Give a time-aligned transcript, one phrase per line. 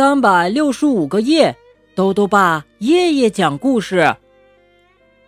[0.00, 1.54] 三百六十五个夜，
[1.94, 4.16] 兜兜爸夜夜讲故事。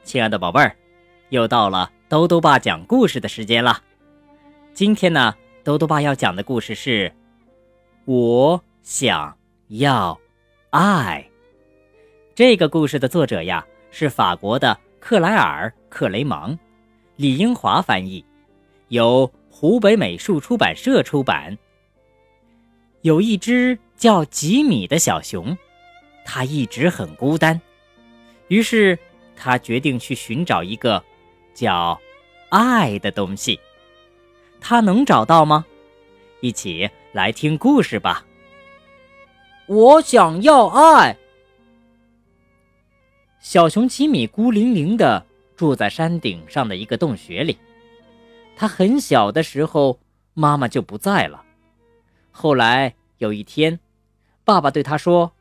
[0.03, 0.75] 亲爱的宝贝儿，
[1.29, 3.83] 又到了兜兜爸讲故事的时间了。
[4.73, 7.07] 今天呢，兜兜爸要讲的故事是
[8.07, 9.37] 《我想
[9.69, 10.19] 要
[10.71, 11.23] 爱》。
[12.35, 16.59] 这个故事的作者呀是法国的克莱尔·克雷芒，
[17.17, 18.25] 李英华翻译，
[18.89, 21.59] 由湖北美术出版社出版。
[23.03, 25.57] 有一只叫吉米的小熊，
[26.25, 27.61] 它一直很孤单，
[28.49, 28.99] 于是
[29.37, 31.01] 他决定去寻找一个
[31.55, 32.01] 叫
[32.49, 33.61] 爱的东西。
[34.61, 35.65] 他能找到吗？
[36.41, 38.27] 一起来听故事吧。
[39.67, 41.17] 我想要爱。
[43.39, 47.57] 小熊吉米孤零零的住在山顶上的一个洞穴里。
[48.57, 50.01] 他很小的时候，
[50.35, 51.45] 妈妈就不在了。
[52.33, 53.79] 后来有一天，
[54.45, 55.33] 爸爸对他说：“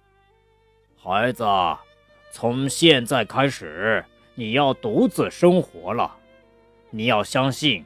[0.96, 1.44] 孩子，
[2.32, 6.16] 从现在开始，你要独自生活了。
[6.92, 7.84] 你要相信，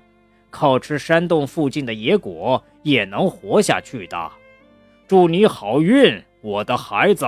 [0.50, 4.32] 靠吃山洞附近的野果也能活下去的。
[5.08, 7.26] 祝你好运，我的孩子。”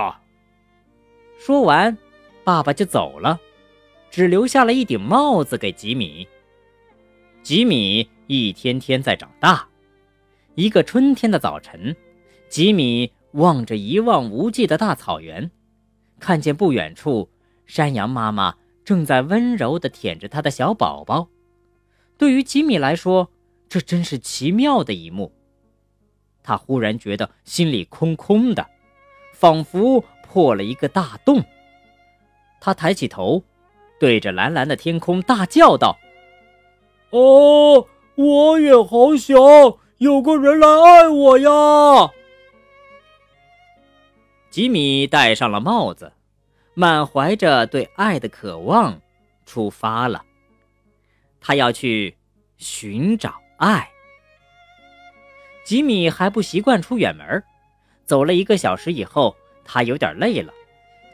[1.40, 1.96] 说完，
[2.44, 3.40] 爸爸就走了，
[4.10, 6.28] 只留下了一顶帽子给吉米。
[7.42, 9.66] 吉米一天天在长大。
[10.56, 11.96] 一个春天的早晨，
[12.48, 15.50] 吉米望着一望无际的大草原，
[16.18, 17.30] 看见不远处
[17.66, 18.54] 山羊妈妈
[18.84, 21.28] 正在温柔地舔着它的小宝宝。
[22.16, 23.30] 对于吉米来说，
[23.68, 25.32] 这真是奇妙的一幕。
[26.42, 28.66] 他忽然觉得心里空空的，
[29.34, 31.44] 仿佛破了一个大洞。
[32.60, 33.44] 他抬起头，
[34.00, 35.98] 对着蓝蓝的天空大叫道
[37.10, 39.36] ：“哦，我也好想。”
[39.98, 41.50] 有个人来爱我呀！
[44.50, 46.12] 吉米戴上了帽子，
[46.74, 49.00] 满怀着对爱的渴望，
[49.44, 50.24] 出发了。
[51.40, 52.16] 他要去
[52.56, 53.88] 寻找爱。
[55.64, 57.44] 吉米还不习惯出远门，
[58.06, 60.52] 走了一个小时以后，他有点累了，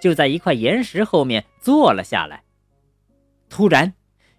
[0.01, 2.45] 就在一块岩石后面坐了下来。
[3.51, 3.93] 突然，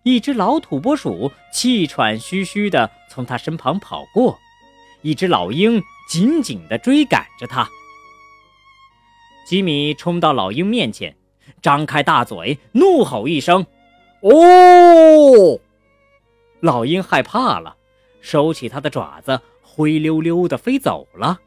[0.03, 4.39] 一只老土拨鼠气喘吁吁地从他身旁跑过，
[5.01, 7.69] 一只老鹰紧紧地追赶着他。
[9.45, 11.15] 吉米冲到老鹰面前，
[11.61, 13.63] 张开大嘴，怒吼一声
[14.21, 15.59] ：“哦！”
[16.61, 17.77] 老鹰害怕了，
[18.21, 21.39] 收起它的爪子，灰溜溜地飞走了。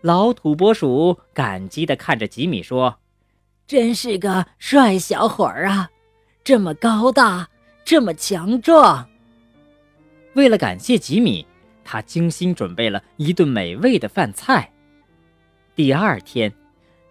[0.00, 2.96] 老土拨鼠感激地看着吉米说
[3.68, 5.90] ：“真是个帅小伙儿啊！”
[6.42, 7.48] 这么高大，
[7.84, 9.06] 这么强壮。
[10.34, 11.46] 为了感谢吉米，
[11.84, 14.70] 他精心准备了一顿美味的饭菜。
[15.76, 16.52] 第二天，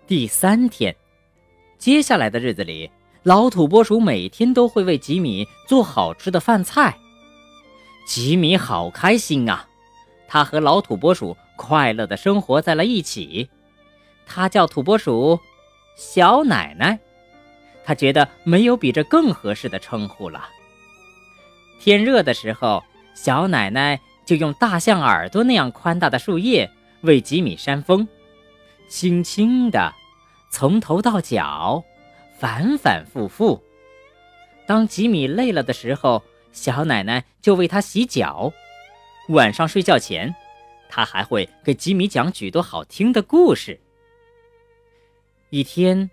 [0.08, 0.96] 第三天，
[1.78, 2.90] 接下来的日子里，
[3.24, 6.98] 老土拨鼠每天都会为吉米做好吃的饭菜。
[8.08, 9.68] 吉米好开心啊！
[10.30, 13.50] 他和老土拨鼠快乐的生活在了一起。
[14.26, 15.38] 他叫土拨鼠
[15.98, 16.98] 小奶奶。
[17.84, 20.48] 他觉得没有比这更合适的称呼了。
[21.82, 22.82] 天热的时候，
[23.14, 28.08] 小奶奶就用大象耳朵那样宽大的树叶为吉米扇风，
[28.88, 29.94] 轻轻地，
[30.50, 31.84] 从头到脚，
[32.38, 33.64] 反反复复。
[34.66, 38.52] 当吉米累了的时候，小奶奶就为他洗脚。
[39.30, 40.34] 晚上睡觉前，
[40.90, 43.80] 他还会给吉米讲许多好听的故事。
[45.50, 46.10] 一天。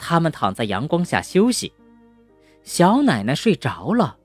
[0.00, 1.72] 他们躺在阳光下休息，
[2.62, 4.16] 小奶奶睡着了，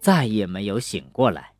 [0.00, 1.52] 再也没有醒过来。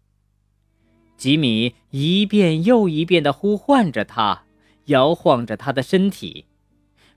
[1.16, 4.42] 吉米一遍又一遍地呼唤着她，
[4.88, 6.44] 摇晃着她的身体，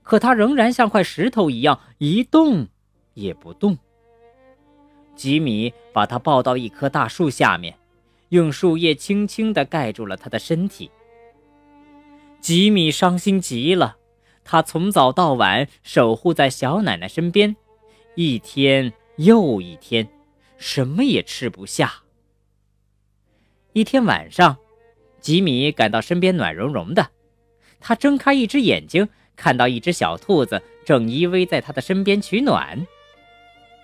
[0.02, 2.66] 可她仍然像块石头一样一动
[3.12, 3.76] 也不动。
[5.14, 7.76] 吉米把她抱到一棵大树下面，
[8.30, 10.90] 用树叶轻轻地盖住了她的身体。
[12.40, 13.98] 吉米伤心极了。
[14.44, 17.54] 他从早到晚守护在小奶奶身边，
[18.16, 20.08] 一天又一天，
[20.58, 22.02] 什么也吃不下。
[23.72, 24.56] 一天晚上，
[25.20, 27.11] 吉米感到身边暖融融的，
[27.82, 32.86] 他睁开一只眼睛，看到一只小兔子正依偎在他的身边取暖。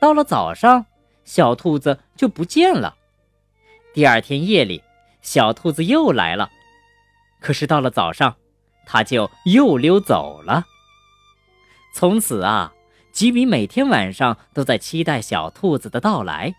[0.00, 0.86] 到了早上，
[1.24, 2.94] 小兔子就不见了。
[3.92, 4.82] 第二天夜里，
[5.20, 6.48] 小兔子又来了，
[7.40, 8.36] 可是到了早上。
[8.90, 10.64] 它就又溜走了。
[11.92, 12.72] 从此啊，
[13.12, 16.54] 吉米每天晚上都在期待小兔子的到来。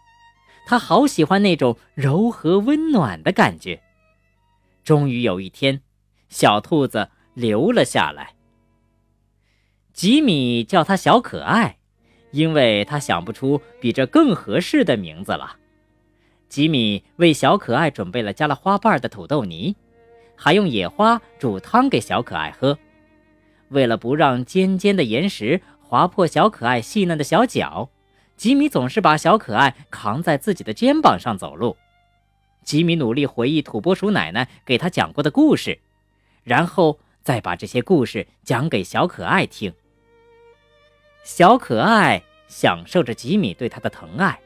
[0.68, 3.82] 他好喜欢那种柔和温暖的感觉。
[4.84, 5.82] 终于有一天，
[6.30, 8.34] 小兔子留了下来。
[9.94, 11.78] 吉米叫他小可爱，
[12.32, 15.58] 因为他想不出比这更合适的名字了。
[16.48, 19.76] 吉米为小可爱准备了加了花瓣的土豆泥，
[20.36, 22.78] 还用野花煮汤给小可爱喝。
[23.70, 27.90] 为了不让尖尖的岩石划破小可爱细嫩的小脚，
[28.36, 31.78] 吉米总是把小可爱扛在自己的肩膀上走路。
[32.64, 35.80] 吉米努力回忆土拨鼠奶奶给他讲过的故事，
[36.44, 39.74] 然后再把这些故事讲给小可爱听。
[41.24, 44.40] 小可爱享受着吉米对他的疼爱，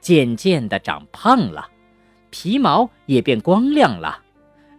[0.00, 1.68] 渐渐地长胖了，
[2.30, 4.22] 皮毛也变光亮了，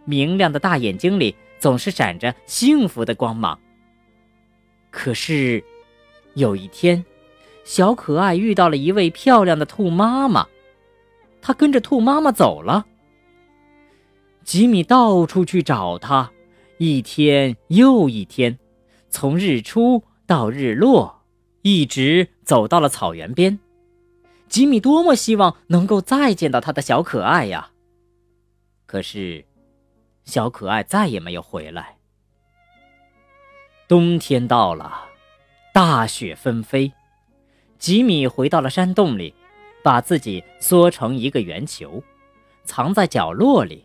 [0.04, 3.58] 明亮的大眼睛里总是闪着幸福的光芒。
[4.90, 5.62] 可是，
[6.34, 7.04] 有一天，
[7.64, 10.46] 小可爱遇到了一位漂亮的兔妈妈。
[11.40, 12.86] 她跟着兔妈妈走了。
[14.44, 16.32] 吉米到处去找她，
[16.78, 18.58] 一天又一天，
[19.08, 21.22] 从日出到日落，
[21.62, 23.58] 一直走到了草原边。
[24.48, 27.70] 吉米多么希望能够再见到他的小可爱呀！
[28.86, 29.44] 可是，
[30.24, 31.96] 小可爱再也没有回来。
[33.88, 35.04] 冬天到了，
[35.72, 36.92] 大雪纷飞，
[37.78, 39.34] 吉米回到了山洞里。
[39.82, 42.02] 把自己缩成一个圆球，
[42.64, 43.84] 藏在角落里。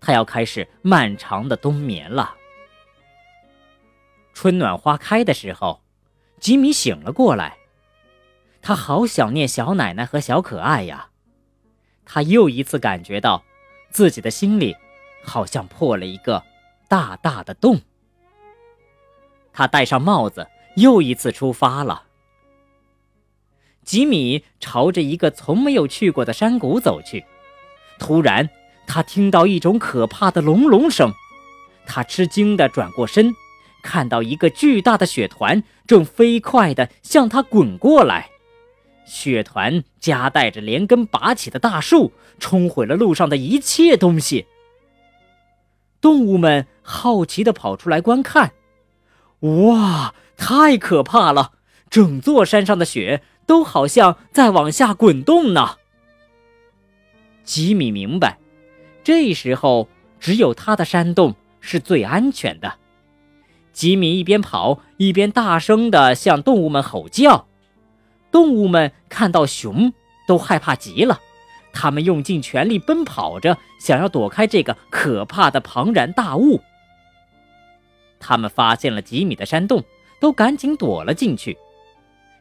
[0.00, 2.34] 他要开始漫长的冬眠了。
[4.32, 5.82] 春暖花开的时候，
[6.38, 7.56] 吉米醒了过来。
[8.60, 11.10] 他好想念小奶奶和小可爱呀！
[12.04, 13.42] 他又一次感觉到
[13.90, 14.76] 自己的心里
[15.22, 16.42] 好像破了一个
[16.88, 17.80] 大大的洞。
[19.52, 22.04] 他戴上帽子，又一次出发了。
[23.82, 27.24] 吉米朝着一个从没有去过的山谷走去，
[27.98, 28.48] 突然，
[28.88, 31.12] 他听到一种可怕的隆隆声。
[31.86, 33.34] 他吃惊地转过身，
[33.82, 38.30] 看到一个巨大的雪团正飞快地向他滚过来。
[39.06, 44.46] 雪团夹带着连根拔起的大树，冲毁了路上的一切东西。
[46.00, 48.52] 动物们好奇地跑出来观看。
[49.40, 51.52] 哇，太可怕了！
[51.88, 53.22] 整座山上的雪。
[53.48, 55.76] 都好像在往下滚动呢。
[57.44, 58.38] 吉米明白，
[59.08, 59.88] 这时候
[60.20, 62.74] 只有他的山洞是最安全的。
[63.72, 67.46] 吉米一边跑一边大声地向动物们吼叫。
[68.30, 69.94] 动物们看到熊
[70.26, 71.18] 都害怕极了，
[71.72, 76.60] 他们用尽全力奔跑着，想要躲开这个可怕的庞然大物。
[78.20, 79.82] 他们发现了吉米的山洞，
[80.20, 81.56] 都赶紧躲了进去。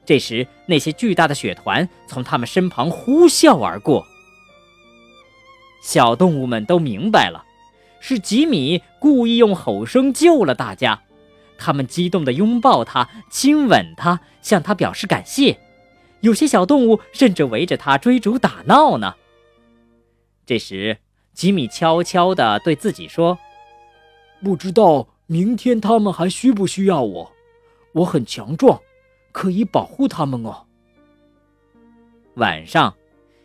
[0.06, 4.06] 这时，那些巨大的雪团从他们身旁呼啸而过。
[5.82, 7.46] 小动物们都明白了，
[8.00, 11.02] 是吉米故意用吼声救了大家。
[11.58, 15.60] 他们激动地拥抱他，亲吻他，向他表示感谢。
[16.22, 19.16] 有些小动物甚至围着他追逐打闹呢。
[20.46, 20.98] 这时，
[21.34, 23.38] 吉米悄悄地对自己说
[24.44, 27.32] ：“不知道明天他们还需不需要我？
[27.94, 28.80] 我很强壮。”
[29.34, 30.66] 可以保护他们哦。
[32.38, 32.96] 晚上，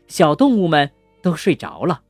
[0.08, 0.90] 小动物们
[1.20, 2.00] 都睡着了，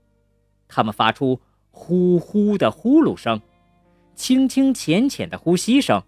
[0.74, 1.38] 它们发出
[1.70, 3.42] 呼呼的呼噜声，
[4.14, 6.02] 轻轻浅浅的呼吸声，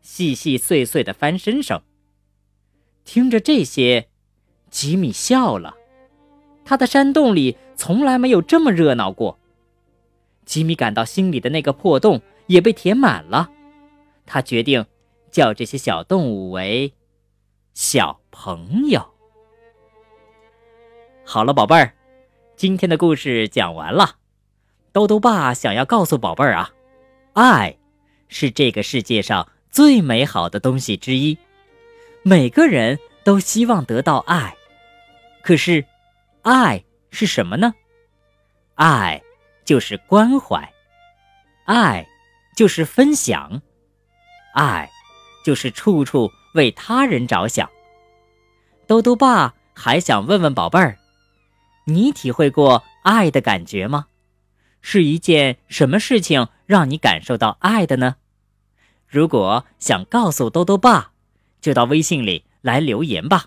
[0.00, 1.82] 细细碎碎的翻身声。
[3.04, 4.08] 听着这些，
[4.70, 5.76] 吉米笑了。
[6.64, 9.38] 他的山洞里从来没有这么热闹过。
[10.46, 13.50] 吉米感到心里的那个破洞也被填满了。
[14.24, 14.86] 他决定
[15.30, 16.94] 叫这些小动物为。
[17.74, 19.06] 小朋友，
[21.24, 21.94] 好了，宝贝儿，
[22.58, 24.16] 今天的故事讲完了。
[24.90, 26.68] 兜兜爸想要告诉宝贝儿啊，
[27.34, 27.76] 爱
[28.26, 31.38] 是这个世界上最美好的东西之一，
[32.24, 34.56] 每个人都希望得到爱。
[35.40, 35.84] 可是，
[36.42, 37.72] 爱是什么呢？
[38.74, 39.22] 爱
[39.64, 40.68] 就是关怀，
[41.64, 42.04] 爱
[42.56, 43.62] 就是分享，
[44.54, 44.90] 爱
[45.44, 46.28] 就是处处。
[46.54, 47.70] 为他人着想，
[48.88, 50.98] 兜兜爸还想问问宝贝儿，
[51.88, 54.08] 你体会过爱的感觉吗？
[54.82, 58.16] 是一件什么事情让你感受到爱的呢？
[59.06, 61.12] 如果想告诉兜兜爸，
[61.62, 63.46] 就到微信里来留言吧。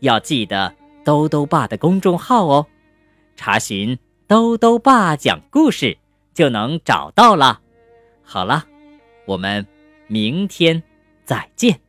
[0.00, 2.66] 要记得兜兜爸的公众号哦，
[3.36, 3.98] 查询
[4.28, 5.96] “兜兜爸讲故事”
[6.34, 7.62] 就能找到了。
[8.22, 8.66] 好了，
[9.24, 9.66] 我们
[10.08, 10.82] 明天
[11.24, 11.80] 再见。